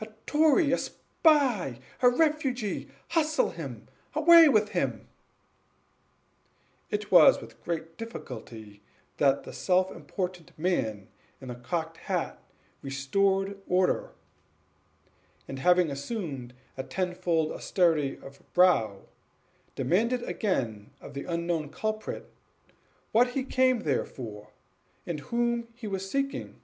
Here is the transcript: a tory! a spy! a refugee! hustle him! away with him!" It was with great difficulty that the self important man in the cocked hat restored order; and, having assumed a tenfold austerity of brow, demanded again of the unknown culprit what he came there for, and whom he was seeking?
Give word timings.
a 0.00 0.06
tory! 0.24 0.70
a 0.70 0.78
spy! 0.78 1.80
a 2.00 2.08
refugee! 2.08 2.88
hustle 3.08 3.50
him! 3.50 3.88
away 4.14 4.48
with 4.48 4.68
him!" 4.68 5.08
It 6.92 7.10
was 7.10 7.40
with 7.40 7.60
great 7.64 7.96
difficulty 7.98 8.84
that 9.16 9.42
the 9.42 9.52
self 9.52 9.90
important 9.90 10.56
man 10.56 11.08
in 11.40 11.48
the 11.48 11.56
cocked 11.56 11.96
hat 11.96 12.38
restored 12.82 13.58
order; 13.66 14.12
and, 15.48 15.58
having 15.58 15.90
assumed 15.90 16.54
a 16.76 16.84
tenfold 16.84 17.50
austerity 17.50 18.16
of 18.22 18.44
brow, 18.54 19.06
demanded 19.74 20.22
again 20.22 20.92
of 21.00 21.14
the 21.14 21.24
unknown 21.24 21.68
culprit 21.68 22.32
what 23.10 23.30
he 23.30 23.42
came 23.42 23.80
there 23.80 24.04
for, 24.06 24.52
and 25.04 25.18
whom 25.18 25.66
he 25.74 25.88
was 25.88 26.08
seeking? 26.08 26.60